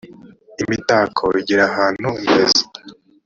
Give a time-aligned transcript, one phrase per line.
[0.63, 2.61] imitako igirahantu neza.